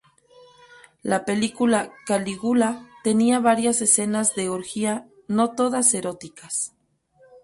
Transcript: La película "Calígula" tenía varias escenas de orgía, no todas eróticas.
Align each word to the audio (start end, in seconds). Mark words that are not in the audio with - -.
La 1.03 1.25
película 1.25 1.93
"Calígula" 2.07 2.89
tenía 3.03 3.37
varias 3.39 3.83
escenas 3.83 4.33
de 4.33 4.49
orgía, 4.49 5.07
no 5.27 5.51
todas 5.53 5.93
eróticas. 5.93 6.73